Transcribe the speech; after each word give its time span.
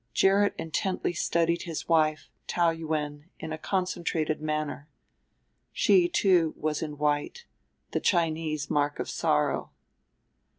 Gerrit 0.15 0.55
intently 0.57 1.13
studied 1.13 1.61
his 1.61 1.87
wife, 1.87 2.31
Taou 2.47 2.71
Yuen, 2.75 3.29
in 3.39 3.53
a 3.53 3.57
concentrated 3.59 4.41
manner. 4.41 4.89
She, 5.71 6.09
too, 6.09 6.55
was 6.57 6.81
in 6.81 6.97
white, 6.97 7.45
the 7.91 7.99
Chinese 7.99 8.67
mark 8.67 8.97
of 8.97 9.07
sorrow. 9.07 9.69